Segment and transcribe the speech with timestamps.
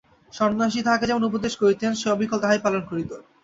[0.33, 3.11] সন্ন্যাসী তাহাকে যেমন উপদেশ করিতেন সে অবিকল তাহাই পালন করিত।